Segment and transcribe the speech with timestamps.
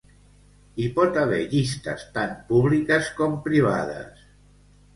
[0.83, 4.27] Hi pot haver llistes tant públiques com privades.